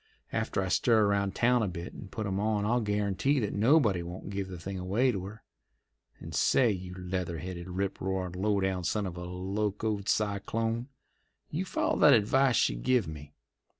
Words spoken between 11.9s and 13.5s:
that advice she give me!